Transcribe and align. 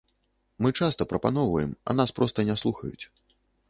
Мы 0.65 0.71
часта 0.79 1.07
прапаноўваем, 1.13 1.71
а 1.89 1.99
нас 2.01 2.09
проста 2.21 2.51
не 2.53 2.61
слухаюць. 2.67 3.03